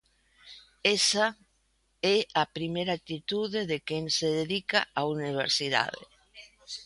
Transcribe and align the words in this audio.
Esa 0.97 1.27
é 2.15 2.17
a 2.41 2.43
primeira 2.57 2.93
actitude 2.99 3.59
de 3.71 3.77
quen 3.87 4.05
se 4.17 4.27
dedica 4.39 4.79
á 4.99 5.01
universidade. 5.15 6.01